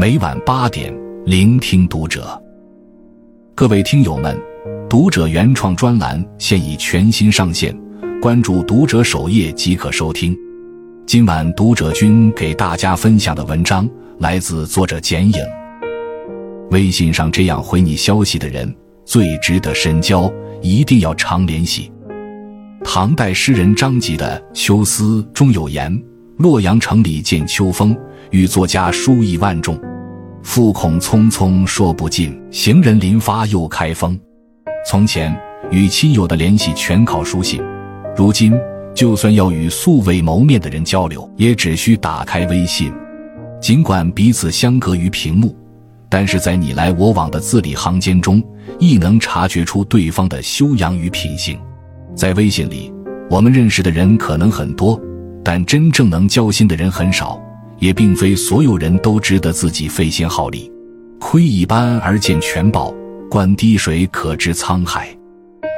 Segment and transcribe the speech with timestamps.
[0.00, 0.94] 每晚八点，
[1.26, 2.40] 聆听读者。
[3.56, 4.40] 各位听友们，
[4.88, 7.76] 读者原创专栏现已全新上线，
[8.22, 10.36] 关注读者首页即可收听。
[11.04, 13.90] 今晚读者君给大家分享的文章
[14.20, 15.40] 来自作者剪影。
[16.70, 18.72] 微信上这样回你消息的人
[19.04, 21.90] 最值得深交，一定要常联系。
[22.84, 25.92] 唐代诗人张籍的《秋思》中有言
[26.38, 27.96] ：“洛阳城里见秋风，
[28.30, 29.76] 与作家书意万众。
[30.44, 34.18] 复恐匆匆说不尽，行人临发又开封。”
[34.88, 35.36] 从前
[35.68, 37.60] 与亲友的联系全靠书信，
[38.16, 38.54] 如今
[38.94, 42.92] 就算要与素未谋面的人交流，也只需打开微信。
[43.60, 45.56] 尽管彼此相隔于屏幕，
[46.08, 48.40] 但是在你来我往的字里行间中，
[48.78, 51.58] 亦能察觉出对方的修养与品行。
[52.14, 52.92] 在微信里，
[53.28, 54.98] 我们认识的人可能很多，
[55.50, 57.42] 但真正能交心的人很少。
[57.78, 60.70] 也并非所有人都值得自己费心耗力。
[61.20, 62.92] 窥一斑而见全豹，
[63.30, 65.08] 观滴水可知沧海。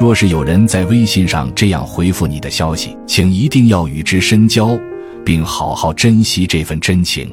[0.00, 4.78] 若是有人在微信上这样回复你的消息，请一定要与之深交，
[5.24, 7.28] 并好好珍惜这份真情。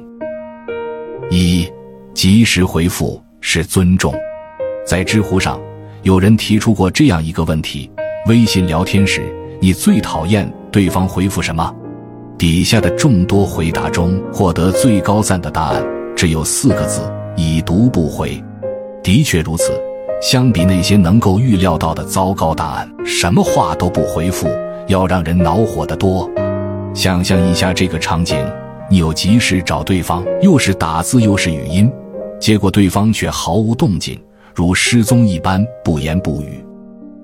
[1.29, 1.67] 一，
[2.13, 4.13] 及时回复是尊重。
[4.85, 5.61] 在知乎上，
[6.01, 7.89] 有人提出过这样一个问题。
[8.27, 9.21] 微信聊天时，
[9.61, 11.71] 你最讨厌对方回复什么？
[12.38, 15.81] 底下的众多回答中，获得最高赞的答案
[16.17, 17.02] 只有四个字：
[17.38, 18.44] 已读不回。
[19.02, 19.72] 的确如此，
[20.22, 24.50] 相比那些能够预料到的糟糕答案，什么话都不回复
[24.88, 26.30] 要让人恼火得多。
[26.94, 28.38] 想象一下这个场景：
[28.89, 31.89] 你有急事找对方，又是打字又是语音，
[32.38, 34.19] 结果对方却毫无动静，
[34.53, 36.61] 如失踪一般不言不语。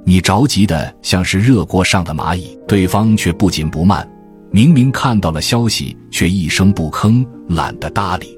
[0.06, 4.08] 你着急的像是热锅上的蚂蚁，对方却不紧不慢，
[4.52, 8.38] 明明看到了消息，却一声不吭，懒得搭理。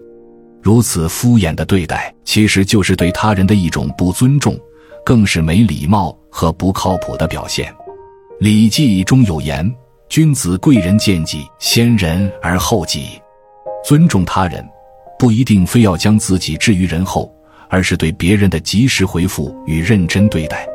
[0.62, 4.56] 如此敷衍的对待，其实就是对他人的一种不尊重，
[5.04, 7.72] 更是没礼貌和不靠谱的表现。
[8.40, 9.70] 《礼记》中有言
[10.08, 13.20] ：“君子贵人贱己，先人而后己。”
[13.84, 14.64] 尊重他人，
[15.18, 17.34] 不一定非要将自己置于人后，
[17.70, 20.68] 而是对别人的及时回复与认真对待。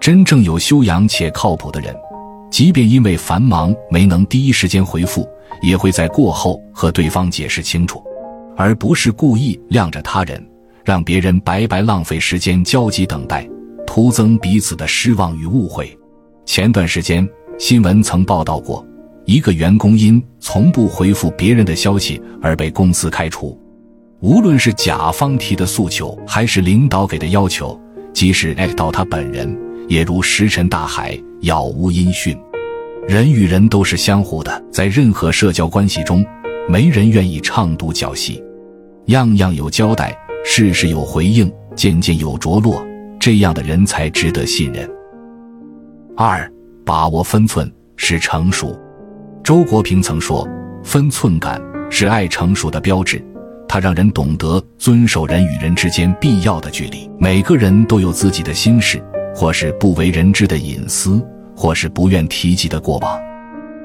[0.00, 1.94] 真正有修养且靠谱的人，
[2.50, 5.26] 即便因为繁忙没能第一时间回复，
[5.62, 8.02] 也会在过后和对方解释清楚，
[8.56, 10.44] 而不是故意晾着他人，
[10.84, 13.48] 让别人白白浪费时间焦急等待，
[13.86, 15.96] 徒增彼此的失望与误会。
[16.44, 17.26] 前段时间
[17.58, 18.84] 新闻曾报道过，
[19.24, 23.56] 一个员工因从不回复别人的消息而被公司开除。
[24.20, 27.80] 无论是甲方提的诉求，还是领导给的要求，
[28.12, 29.56] 即使艾特到他本人。
[29.90, 32.38] 也如石沉大海，杳无音讯。
[33.08, 36.24] 人与人都是相互的，在任何社交关系中，
[36.68, 38.40] 没人愿意唱独角戏。
[39.06, 42.80] 样样有交代，事事有回应，件件有着落，
[43.18, 44.88] 这样的人才值得信任。
[46.16, 46.48] 二，
[46.86, 48.78] 把握分寸是成熟。
[49.42, 50.48] 周国平曾说
[50.84, 53.20] ：“分寸感是爱成熟的标志，
[53.66, 57.10] 它让人懂得遵守人与人之间必要的距离。
[57.18, 59.02] 每个人都有自己的心事。”
[59.34, 61.24] 或是不为人知的隐私，
[61.56, 63.20] 或是不愿提及的过往，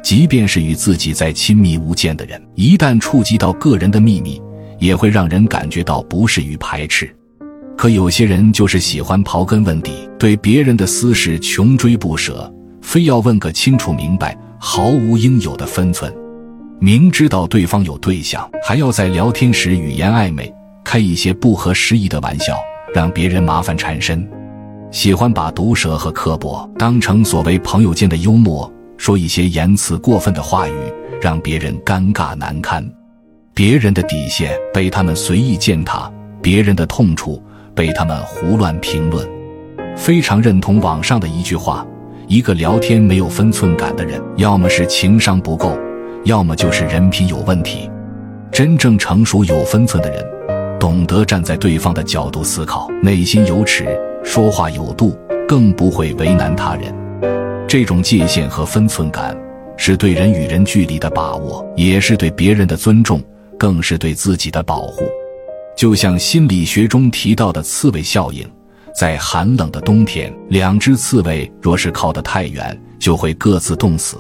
[0.03, 4.41] 即便是与自己再亲密无间的人，一旦触及到个人的秘密，
[4.79, 7.13] 也会让人感觉到不适与排斥。
[7.77, 12.51] 可有些人就是喜欢刨根问底，对别人的私事穷追不舍，
[12.81, 16.13] 非要问个清楚明白，毫无应有的分寸。
[16.79, 22.55] 明知道对方有对象，还要在聊天时语言暧昧，开一些不合时宜的玩笑，
[22.93, 24.25] 让别人麻烦缠身。
[24.95, 30.73] 喜欢把毒舌和刻薄当成所谓朋友间的幽默，说一些言辞过分的话语，
[31.21, 32.81] 让别人尴尬难堪。
[33.53, 36.09] 别人的底线被他们随意践踏，
[36.41, 37.43] 别人的痛处
[37.75, 39.29] 被他们胡乱评论。
[39.97, 41.85] 非常认同网上的一句话：
[42.29, 45.77] 一个聊天没有分寸感的人，要么是情商不够，
[46.23, 47.91] 要么就是人品有问题。
[48.49, 50.25] 真正成熟有分寸的人，
[50.79, 53.85] 懂得站在对方的角度思考，内心有尺。
[54.25, 55.17] 说话有度，
[55.47, 56.93] 更不会为难他人。
[57.67, 59.37] 这种界限和分寸感，
[59.77, 63.23] 是对人与人距离的把握，也是对别人的尊重，
[63.57, 65.03] 更是对自己的保护。
[65.77, 68.45] 就像心理学中提到的刺猬效应，
[68.93, 74.17] 在寒冷的冬天，两只刺猬若是靠得太远，就会各自冻死；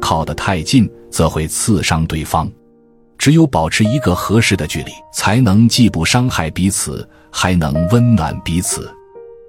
[0.00, 2.50] 靠得太近，则会刺伤对方。
[3.18, 8.88] 只有保持一个合适的距离，才能既不伤害彼此，还能温暖彼此。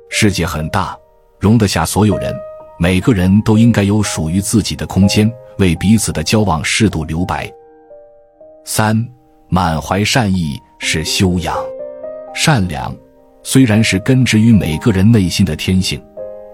[0.10, 0.98] 世界很大，
[1.40, 2.36] 容得下所有人。
[2.80, 7.50] 每个人都应该有属于自己的空间，为彼此的交往适度留白。
[8.66, 9.08] 三，
[9.50, 11.56] 满怀善意是修养。
[12.34, 12.96] 善良
[13.44, 16.02] 虽然是根植于每个人内心的天性，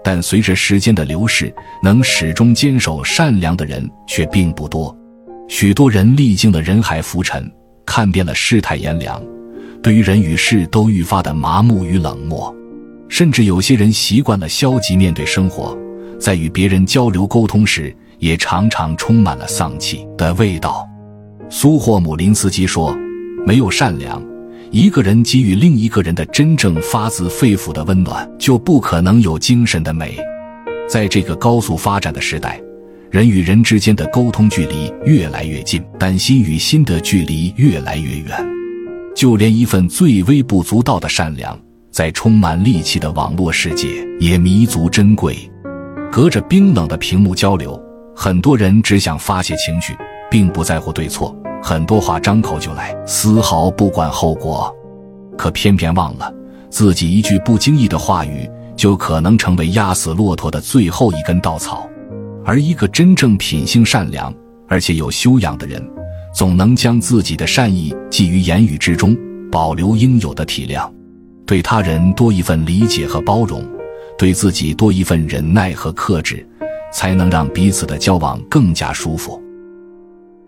[0.02, 4.94] 但随着时间的流逝，能始终坚守善良的人却并不多。
[5.48, 7.50] 许多人历经了人海浮沉，
[7.84, 9.22] 看遍了世态炎凉，
[9.82, 12.52] 对于人与事都愈发的麻木与冷漠，
[13.08, 15.76] 甚至有些人习惯了消极面对生活，
[16.18, 20.86] 在与别人交流沟通时，也常常充满了丧气的味道。
[21.48, 22.96] 苏霍姆林斯基说
[23.46, 24.22] ：“没有善良。”
[24.72, 30.18] 一个人给予另一个人的真正发自肺腑的温暖，就不可能有精神的美。
[30.88, 32.60] 在这个高速发展的时代，
[33.10, 38.46] 人与人之间的沟通距离越来越近，但心与心的距离越来越远。
[39.14, 41.58] 就连一份最微不足道的善良，
[41.96, 45.34] 在充满戾气的网络世界也弥足珍贵。
[46.12, 47.82] 隔着冰冷的屏幕交流，
[48.14, 49.96] 很多人只想发泄情绪，
[50.30, 51.34] 并不在乎对错。
[51.62, 54.70] 很多话张口就来，丝毫不管后果，
[55.38, 56.30] 可偏偏忘了
[56.68, 58.46] 自己一句不经意的话语，
[58.76, 61.88] 就可能成为压死骆驼的最后一根稻草。
[62.44, 64.30] 而一个真正品性善良
[64.68, 65.82] 而且有修养的人，
[66.34, 69.16] 总能将自己的善意寄于言语之中，
[69.50, 70.86] 保留应有的体谅，
[71.46, 73.64] 对他人多一份理解和包容，
[74.18, 76.44] 对自己多一份忍耐和克制，
[76.92, 79.40] 才能让彼此的交往更加舒服。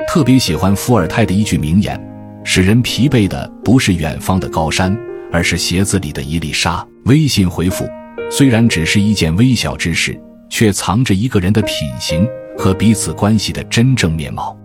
[0.09, 1.99] 特别喜欢伏尔泰的一句名言
[2.43, 4.97] ：“使人疲惫的不是远方的高山，
[5.31, 7.89] 而是鞋子里的一粒沙。”微信回复
[8.31, 10.19] 虽然只是一件微小之事，
[10.51, 14.57] 却藏着一个人的品行和彼此关系的真正面貌。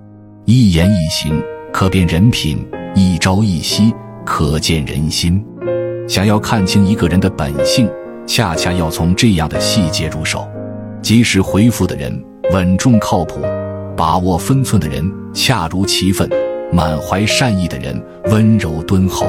[0.45, 1.41] 一言一行
[1.71, 2.65] 可辨人品，
[2.95, 3.94] 一朝一夕
[4.25, 5.44] 可见人心。
[6.08, 7.90] 想要看清一个人的本性，
[8.28, 10.48] 恰恰要从这样的细节入手。
[11.02, 13.42] 及时回复的人，稳重靠谱。
[13.96, 15.04] 把握分寸的人
[15.34, 16.28] 恰如其分，
[16.72, 19.28] 满怀善意的人温柔敦厚。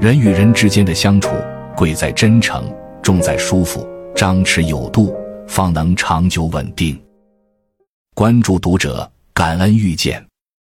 [0.00, 1.30] 人与人之间的相处，
[1.76, 2.64] 贵在真诚，
[3.00, 5.14] 重在舒服，张弛有度，
[5.46, 7.00] 方能长久稳定。
[8.14, 10.31] 关注读者，感恩遇见。